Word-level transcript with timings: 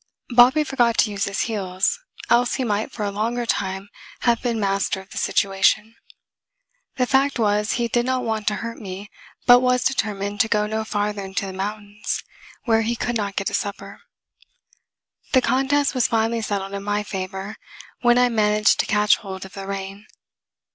Bobby 0.31 0.63
forgot 0.63 0.97
to 0.97 1.11
use 1.11 1.25
his 1.25 1.41
heels, 1.41 1.99
else 2.27 2.55
he 2.55 2.63
might 2.63 2.91
for 2.91 3.03
a 3.05 3.11
longer 3.11 3.45
time 3.45 3.87
have 4.21 4.41
been 4.41 4.59
master 4.59 4.99
of 4.99 5.11
the 5.11 5.19
situation. 5.19 5.95
The 6.95 7.05
fact 7.05 7.37
was 7.37 7.73
he 7.73 7.87
did 7.87 8.07
not 8.07 8.23
want 8.23 8.47
to 8.47 8.55
hurt 8.65 8.79
me, 8.79 9.11
but 9.45 9.59
was 9.59 9.83
determined 9.83 10.39
to 10.39 10.47
go 10.47 10.65
no 10.65 10.83
farther 10.83 11.23
into 11.23 11.53
mountains 11.53 12.23
where 12.65 12.81
he 12.81 12.95
could 12.95 13.15
not 13.15 13.35
get 13.35 13.51
a 13.51 13.53
supper. 13.53 14.01
The 15.33 15.41
contest 15.43 15.93
was 15.93 16.07
finally 16.07 16.41
settled 16.41 16.73
in 16.73 16.81
my 16.81 17.03
favor 17.03 17.57
when 18.01 18.17
I 18.17 18.27
managed 18.29 18.79
to 18.79 18.87
catch 18.87 19.17
hold 19.17 19.45
of 19.45 19.53
the 19.53 19.67
rein. 19.67 20.07